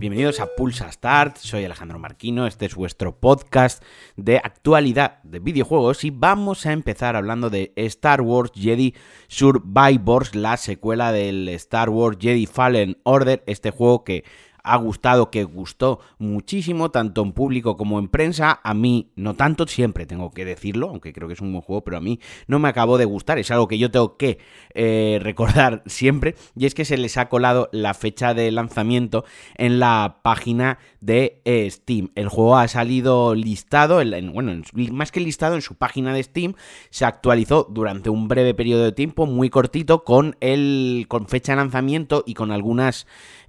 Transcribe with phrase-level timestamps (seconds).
[0.00, 3.84] Bienvenidos a Pulsa Start, soy Alejandro Marquino, este es vuestro podcast
[4.16, 8.94] de actualidad de videojuegos y vamos a empezar hablando de Star Wars Jedi
[9.28, 14.24] Survivors, la secuela del Star Wars Jedi Fallen Order, este juego que
[14.62, 18.60] ha gustado, que gustó muchísimo, tanto en público como en prensa.
[18.62, 21.84] A mí, no tanto, siempre tengo que decirlo, aunque creo que es un buen juego,
[21.84, 23.38] pero a mí no me acabó de gustar.
[23.38, 24.38] Es algo que yo tengo que
[24.74, 26.34] eh, recordar siempre.
[26.56, 29.24] Y es que se les ha colado la fecha de lanzamiento
[29.56, 32.10] en la página de eh, Steam.
[32.14, 36.54] El juego ha salido listado, en, bueno, más que listado en su página de Steam,
[36.90, 41.56] se actualizó durante un breve periodo de tiempo, muy cortito, con, el, con fecha de
[41.56, 43.06] lanzamiento y con algunas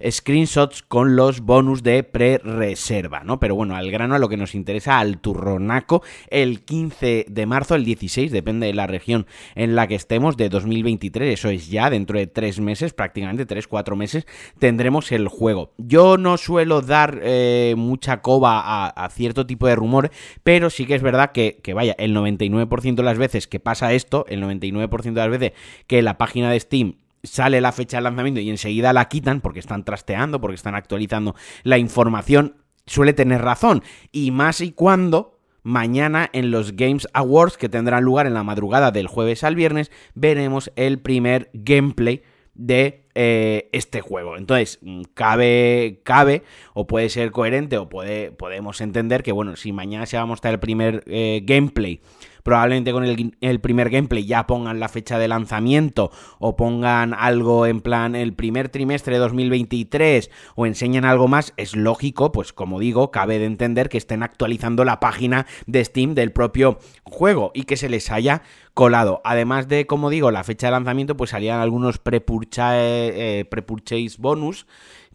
[0.08, 3.38] screenshots con los bonus de pre-reserva, ¿no?
[3.38, 7.74] Pero bueno, al grano a lo que nos interesa, al turronaco, el 15 de marzo,
[7.74, 11.90] el 16, depende de la región en la que estemos, de 2023, eso es ya,
[11.90, 14.26] dentro de tres meses, prácticamente tres, cuatro meses,
[14.58, 15.72] tendremos el juego.
[15.78, 20.10] Yo no suelo dar eh, mucha coba a, cierto tipo de rumor,
[20.42, 23.92] pero sí que es verdad que, que vaya, el 99% de las veces que pasa
[23.92, 25.52] esto, el 99% de las veces
[25.86, 29.60] que la página de Steam sale la fecha de lanzamiento y enseguida la quitan porque
[29.60, 32.56] están trasteando, porque están actualizando la información,
[32.86, 33.82] suele tener razón.
[34.10, 38.90] Y más y cuando mañana en los Games Awards que tendrán lugar en la madrugada
[38.90, 42.22] del jueves al viernes, veremos el primer gameplay
[42.54, 44.36] de eh, este juego.
[44.36, 46.42] Entonces, mm, cabe, cabe,
[46.74, 50.26] o puede ser coherente, o puede, podemos entender que, bueno, si mañana se va a
[50.26, 52.00] mostrar el primer eh, gameplay
[52.42, 57.80] probablemente con el, primer gameplay ya pongan la fecha de lanzamiento o pongan algo en
[57.80, 63.10] plan el primer trimestre de 2023 o enseñan algo más, es lógico, pues como digo,
[63.10, 67.76] cabe de entender que estén actualizando la página de Steam del propio juego y que
[67.76, 68.42] se les haya
[68.74, 69.20] colado.
[69.24, 74.66] Además de, como digo, la fecha de lanzamiento, pues salían algunos pre-purchase eh, bonus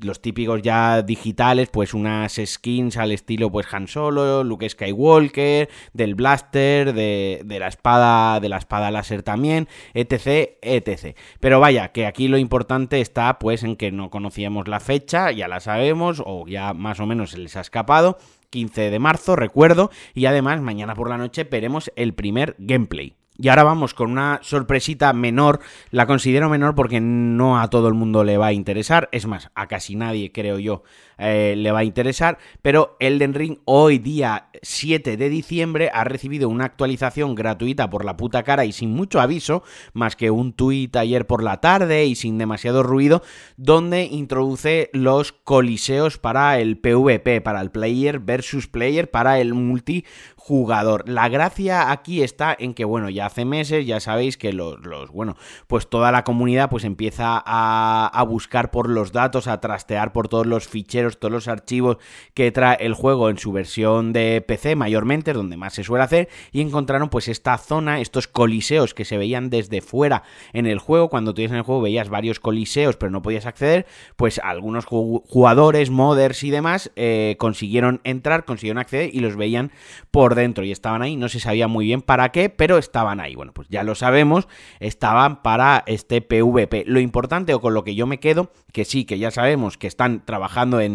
[0.02, 6.16] los típicos ya digitales, pues unas skins al estilo pues Han Solo, Luke Skywalker, del
[6.16, 11.18] blaster, de, de la espada, de la espada láser también, etc, etc.
[11.39, 15.47] Pero vaya, que aquí lo importante está pues en que no conocíamos la fecha, ya
[15.47, 18.18] la sabemos, o ya más o menos se les ha escapado,
[18.50, 23.16] 15 de marzo, recuerdo, y además mañana por la noche veremos el primer gameplay.
[23.40, 25.59] Y ahora vamos con una sorpresita menor,
[25.92, 29.52] la considero menor porque no a todo el mundo le va a interesar, es más,
[29.53, 30.84] a casi nadie creo yo
[31.20, 36.50] eh, le va a interesar, pero Elden Ring hoy día 7 de diciembre ha recibido
[36.50, 40.96] una actualización gratuita por la puta cara y sin mucho aviso, más que un tuit
[40.96, 43.22] ayer por la tarde y sin demasiado ruido,
[43.56, 51.08] donde introduce los coliseos para el PvP, para el player versus player, para el multijugador.
[51.08, 55.11] La gracia aquí está en que, bueno, ya hace meses, ya sabéis que los, los
[55.11, 55.35] bueno,
[55.67, 60.45] pues toda la comunidad pues empieza a, buscar por los datos, a trastear por todos
[60.45, 61.97] los ficheros todos los archivos
[62.33, 66.29] que trae el juego en su versión de PC mayormente, donde más se suele hacer,
[66.51, 70.23] y encontraron pues esta zona, estos coliseos que se veían desde fuera
[70.53, 73.85] en el juego, cuando tú en el juego veías varios coliseos pero no podías acceder,
[74.15, 79.71] pues algunos jugadores, modders y demás eh, consiguieron entrar, consiguieron acceder y los veían
[80.11, 83.35] por dentro y estaban ahí, no se sabía muy bien para qué, pero estaban ahí,
[83.35, 84.47] bueno pues ya lo sabemos,
[84.79, 86.83] estaban para este PvP.
[86.88, 89.88] Lo importante o con lo que yo me quedo, que sí, que ya sabemos que
[89.88, 90.88] están trabajando en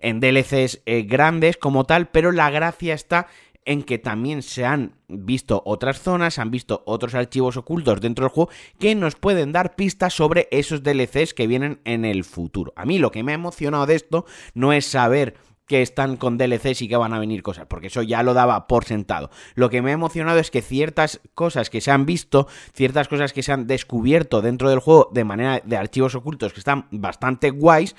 [0.00, 3.26] en, DLCs eh, grandes como tal, pero la gracia está
[3.66, 8.32] en que también se han visto otras zonas, han visto otros archivos ocultos dentro del
[8.32, 12.74] juego que nos pueden dar pistas sobre esos DLCs que vienen en el futuro.
[12.76, 15.34] A mí lo que me ha emocionado de esto no es saber
[15.66, 18.66] que están con DLCs y que van a venir cosas, porque eso ya lo daba
[18.66, 19.30] por sentado.
[19.54, 23.32] Lo que me ha emocionado es que ciertas cosas que se han visto, ciertas cosas
[23.32, 27.50] que se han descubierto dentro del juego de manera de archivos ocultos que están bastante
[27.50, 27.94] guays,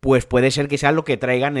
[0.00, 1.56] pues puede ser que sea lo que traigan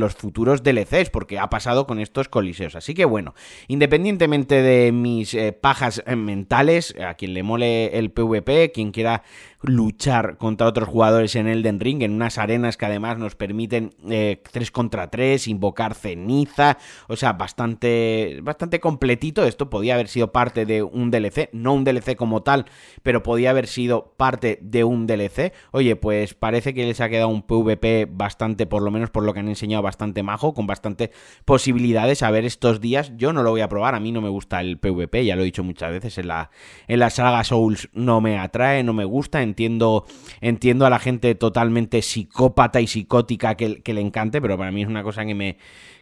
[0.00, 2.74] los futuros DLCs, porque ha pasado con estos coliseos.
[2.74, 3.34] Así que bueno,
[3.68, 9.22] independientemente de mis eh, pajas eh, mentales, a quien le mole el PvP, quien quiera
[9.62, 14.08] luchar contra otros jugadores en Elden Ring, en unas arenas que además nos permiten 3
[14.10, 14.40] eh,
[14.72, 16.78] contra 3, invocar ceniza,
[17.08, 19.44] o sea, bastante, bastante completito.
[19.44, 22.66] Esto podía haber sido parte de un DLC, no un DLC como tal,
[23.02, 25.52] pero podía haber sido parte de un DLC.
[25.72, 29.34] Oye, pues parece que les ha quedado un PvP bastante, por lo menos por lo
[29.34, 31.10] que han enseñado, bastante majo, con bastante
[31.44, 32.22] posibilidades.
[32.22, 34.60] A ver, estos días yo no lo voy a probar, a mí no me gusta
[34.60, 36.50] el PvP, ya lo he dicho muchas veces, en la,
[36.88, 40.06] en la saga Souls no me atrae, no me gusta entiendo,
[40.40, 44.82] entiendo a la gente totalmente psicópata y psicótica que, que le encante, pero para mí
[44.82, 45.58] es una cosa que me,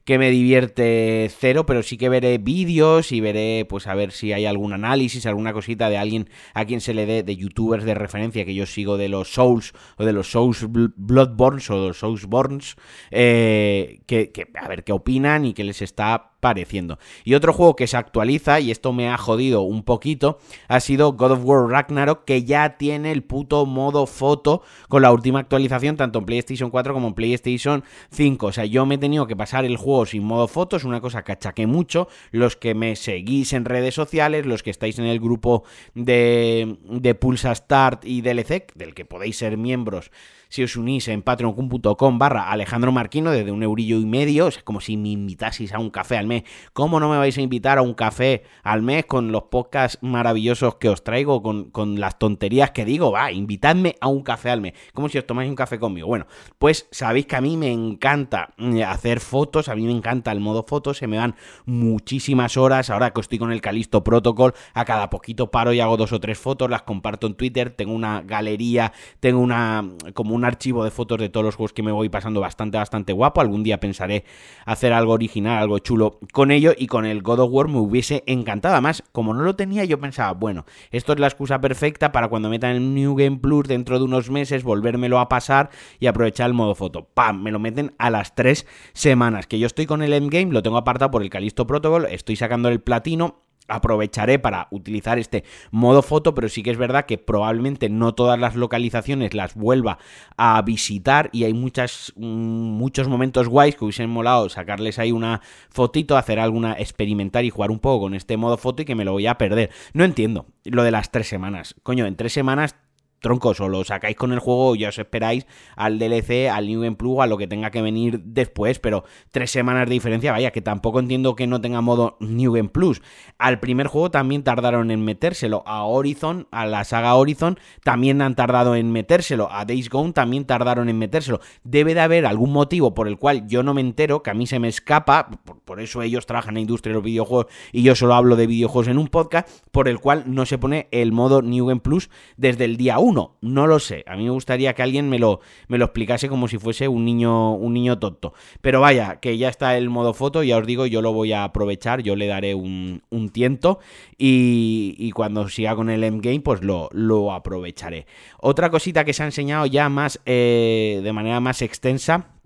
[0.08, 4.32] que me divierte cero, pero sí que veré vídeos y veré, pues a ver si
[4.32, 7.93] hay algún análisis, alguna cosita de alguien a quien se le dé, de youtubers de
[7.93, 11.99] referencia que yo sigo de los Souls o de los Souls Bloodborns o de los
[11.99, 12.76] Soulsborns,
[13.10, 16.99] eh, que, que a ver qué opinan y qué les está pareciendo.
[17.25, 20.38] Y otro juego que se actualiza, y esto me ha jodido un poquito,
[20.69, 25.12] ha sido God of War Ragnarok, que ya tiene el puto modo foto con la
[25.12, 28.46] última actualización, tanto en PlayStation 4 como en PlayStation 5.
[28.46, 31.00] O sea, yo me he tenido que pasar el juego sin modo foto, es una
[31.00, 32.08] cosa que achaqué mucho.
[32.30, 35.64] Los que me seguís en redes sociales, los que estáis en el grupo
[35.94, 40.10] de, de Pulsa Start y DLC, del que podéis ser miembros
[40.48, 44.80] si os unís en patreon.com barra Alejandro Marquino desde un eurillo y medio, es como
[44.80, 46.44] si me invitaseis a un café al mes.
[46.72, 50.76] ¿Cómo no me vais a invitar a un café al mes con los podcasts maravillosos
[50.76, 53.12] que os traigo, con, con las tonterías que digo?
[53.12, 56.08] Va, invitadme a un café al mes, como si os tomáis un café conmigo.
[56.08, 56.26] Bueno,
[56.58, 60.40] pues sabéis que a mí me encanta mm, hacer fotos, a mí me encanta el
[60.40, 61.35] modo fotos, se me van
[61.67, 65.96] muchísimas horas, ahora que estoy con el Calisto Protocol, a cada poquito paro y hago
[65.96, 70.44] dos o tres fotos, las comparto en Twitter, tengo una galería, tengo una como un
[70.44, 73.40] archivo de fotos de todos los juegos que me voy pasando bastante, bastante guapo.
[73.40, 74.25] Algún día pensaré
[74.64, 78.23] hacer algo original, algo chulo con ello y con el God of War me hubiese
[78.26, 78.75] encantado.
[78.75, 82.49] Además, como no lo tenía, yo pensaba, bueno, esto es la excusa perfecta para cuando
[82.49, 86.55] metan el New Game Plus dentro de unos meses, volvérmelo a pasar y aprovechar el
[86.55, 87.08] modo foto.
[87.14, 87.43] ¡Pam!
[87.43, 89.46] Me lo meten a las tres semanas.
[89.46, 92.69] Que yo estoy con el Endgame, lo tengo apartado por el Calisto Protocol, estoy sacando
[92.69, 97.88] el platino aprovecharé para utilizar este modo foto, pero sí que es verdad que probablemente
[97.88, 99.98] no todas las localizaciones las vuelva
[100.36, 105.42] a visitar y hay muchas, mm, muchos momentos guays que hubiesen molado sacarles ahí una
[105.69, 109.04] fotito, hacer alguna, experimentar y jugar un poco con este modo foto y que me
[109.04, 109.70] lo voy a perder.
[109.92, 111.75] No entiendo lo de las tres semanas.
[111.82, 112.75] Coño, en tres semanas
[113.20, 116.82] troncos, o lo sacáis con el juego o ya os esperáis al DLC, al New
[116.82, 120.50] Game Plus, a lo que tenga que venir después, pero tres semanas de diferencia, vaya,
[120.50, 123.02] que tampoco entiendo que no tenga modo New Game Plus.
[123.38, 128.34] Al primer juego también tardaron en metérselo, a Horizon, a la saga Horizon, también han
[128.34, 131.40] tardado en metérselo, a Days Gone también tardaron en metérselo.
[131.64, 134.46] Debe de haber algún motivo por el cual yo no me entero, que a mí
[134.46, 135.28] se me escapa,
[135.64, 138.46] por, eso ellos trabajan en la industria de los videojuegos y yo solo hablo de
[138.46, 142.10] videojuegos en un podcast, por el cual no se pone el modo New Game Plus
[142.36, 144.05] desde el día 1 no lo sé.
[144.06, 147.05] A mí me gustaría que alguien me lo, me lo explicase como si fuese un
[147.05, 148.34] niño, un niño tonto.
[148.60, 151.44] Pero vaya, que ya está el modo foto, ya os digo, yo lo voy a
[151.44, 153.02] aprovechar, yo le daré un,
[153.32, 153.78] tiento
[154.16, 158.06] y, cuando siga con el endgame, pues lo, lo aprovecharé.
[158.40, 162.38] Otra cosita que se ha enseñado ya más eh, de manera más extensa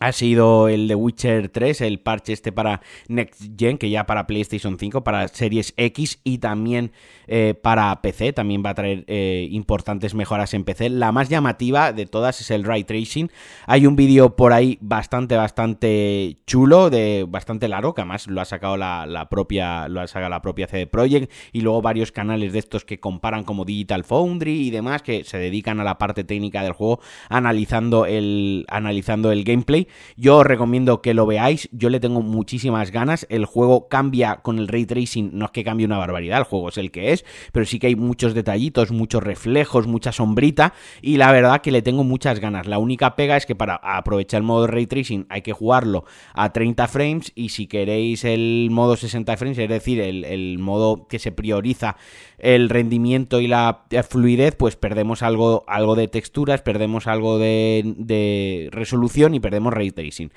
[0.00, 4.26] ha sido el de Witcher 3, el parche este para Next Gen, que ya para
[4.26, 6.92] PlayStation 5, para Series X y también
[7.26, 10.90] eh, para PC, también va a traer eh, importantes mejoras en PC.
[10.90, 13.30] La más llamativa de todas es el Ray Tracing.
[13.66, 18.44] Hay un vídeo por ahí bastante, bastante chulo, de bastante largo, que además lo ha
[18.44, 22.60] sacado la, propia, lo ha sacado la propia CD Projekt y luego varios canales de
[22.60, 26.62] estos que comparan como Digital Foundry y demás, que se dedican a la parte técnica
[26.62, 29.87] del juego, analizando el, analizando el gameplay.
[30.16, 34.58] Yo os recomiendo que lo veáis, yo le tengo muchísimas ganas, el juego cambia con
[34.58, 37.24] el ray tracing, no es que cambie una barbaridad, el juego es el que es,
[37.52, 41.82] pero sí que hay muchos detallitos, muchos reflejos, mucha sombrita y la verdad que le
[41.82, 42.66] tengo muchas ganas.
[42.66, 46.04] La única pega es que para aprovechar el modo ray tracing hay que jugarlo
[46.34, 51.18] a 30 frames y si queréis el modo 60 frames, es decir, el, modo que
[51.18, 51.96] se prioriza
[52.38, 58.68] el rendimiento y la fluidez, pues perdemos algo, algo de texturas, perdemos algo de, de
[58.72, 60.30] resolución y perdemos ray tracing.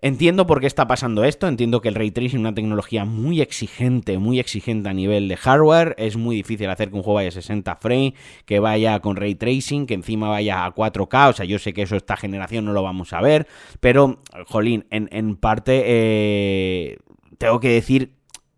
[0.00, 3.40] Entiendo por qué está pasando esto, entiendo que el ray tracing es una tecnología muy
[3.40, 7.28] exigente, muy exigente a nivel de hardware, es muy difícil hacer que un juego vaya
[7.28, 8.12] a 60 frames,
[8.44, 11.82] que vaya con ray tracing, que encima vaya a 4K, o sea, yo sé que
[11.82, 13.46] eso esta generación no lo vamos a ver,
[13.80, 16.98] pero, jolín, en, parte eh,
[17.38, 18.12] tengo que decir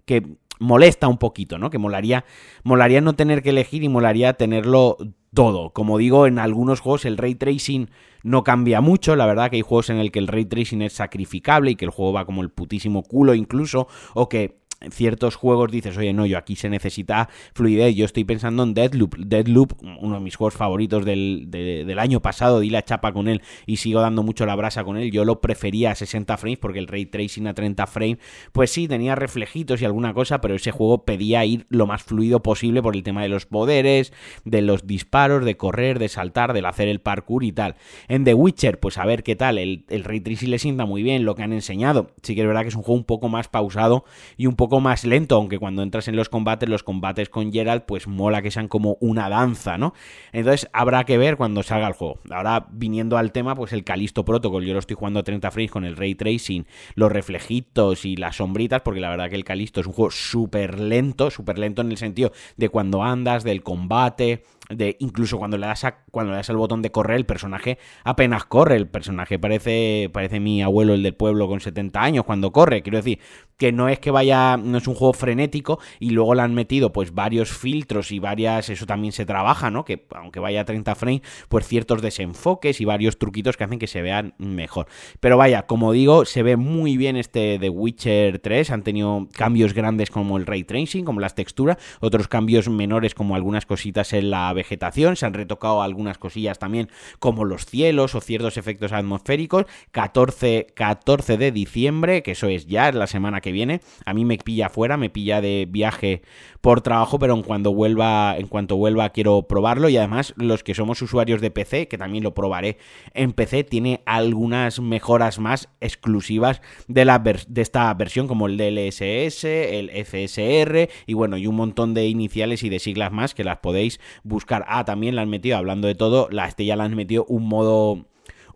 [0.04, 1.70] que molesta un poquito, ¿no?
[1.70, 2.24] Que molaría,
[2.64, 4.96] molaría no tener que elegir y molaría tenerlo
[5.34, 5.70] todo.
[5.70, 7.90] Como digo, en algunos juegos el ray tracing
[8.22, 9.16] no cambia mucho.
[9.16, 11.84] La verdad que hay juegos en el que el ray tracing es sacrificable y que
[11.84, 14.58] el juego va como el putísimo culo incluso, o que
[14.90, 17.94] ciertos juegos dices, oye, no, yo aquí se necesita fluidez.
[17.94, 19.16] Yo estoy pensando en Deadloop.
[19.16, 23.42] Deadloop, uno de mis juegos favoritos del, del, año pasado, di la chapa con él
[23.64, 25.10] y sigo dando mucho la brasa con él.
[25.10, 28.18] Yo lo prefería a 60 frames porque el ray tracing a 30 frames,
[28.52, 32.42] pues sí, tenía reflejitos y alguna cosa, pero ese juego pedía ir lo más fluido
[32.42, 34.12] posible por el tema de los poderes,
[34.44, 37.76] de los disparos, de correr, de saltar, del hacer el parkour y tal.
[38.08, 39.58] En The Witcher, pues a ver qué tal.
[39.58, 42.10] El, el ray tracing le sienta muy bien lo que han enseñado.
[42.22, 44.04] Sí que es verdad que es un juego un poco más pausado
[44.36, 47.52] y un poco poco más lento, aunque cuando entras en los combates, los combates con
[47.52, 49.94] Geralt, pues mola que sean como una danza, ¿no?
[50.32, 52.18] Entonces habrá que ver cuando salga el juego.
[52.30, 55.70] Ahora, viniendo al tema, pues el Calisto Protocol, yo lo estoy jugando a 30 frames
[55.70, 59.80] con el ray tracing, los reflejitos y las sombritas, porque la verdad que el Calisto
[59.80, 64.42] es un juego súper lento, súper lento en el sentido de cuando andas, del combate,
[64.68, 68.44] de incluso cuando le das cuando le das al botón de correr, el personaje apenas
[68.44, 72.82] corre, el personaje parece parece mi abuelo el del pueblo con 70 años cuando corre,
[72.82, 73.20] quiero decir,
[73.56, 76.92] que no es que vaya no es un juego frenético y luego le han metido
[76.92, 79.84] pues varios filtros y varias eso también se trabaja, ¿no?
[79.84, 83.86] Que aunque vaya a 30 frames, pues ciertos desenfoques y varios truquitos que hacen que
[83.86, 84.86] se vean mejor.
[85.20, 89.74] Pero vaya, como digo, se ve muy bien este The Witcher 3, han tenido cambios
[89.74, 94.30] grandes como el ray tracing, como las texturas, otros cambios menores como algunas cositas en
[94.30, 99.66] la vegetación, se han retocado algunas cosillas también como los cielos o ciertos efectos atmosféricos.
[99.92, 103.80] 14, 14 de diciembre, que eso es ya, es la semana que viene.
[104.04, 106.22] A mí me pilla fuera, me pilla de viaje
[106.60, 110.74] por trabajo, pero en cuanto vuelva, en cuanto vuelva quiero probarlo y además los que
[110.74, 112.78] somos usuarios de PC, que también lo probaré
[113.14, 119.44] en PC, tiene algunas mejoras más exclusivas de, la de esta versión como el DLSS,
[119.44, 123.58] el FSR y bueno, y un montón de iniciales y de siglas más que las
[123.58, 127.24] podéis buscar Ah, también le han metido, hablando de todo, la Estella le han metido
[127.28, 128.06] un modo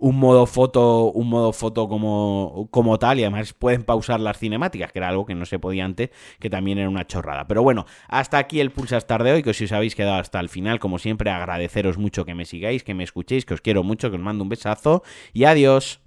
[0.00, 4.92] un modo foto, un modo foto como, como tal, y además pueden pausar las cinemáticas,
[4.92, 7.46] que era algo que no se podía antes, que también era una chorrada.
[7.46, 10.48] Pero bueno, hasta aquí el Pulsastar de hoy, que si os habéis quedado hasta el
[10.48, 14.10] final, como siempre, agradeceros mucho que me sigáis, que me escuchéis, que os quiero mucho,
[14.10, 15.02] que os mando un besazo
[15.34, 16.00] y adiós.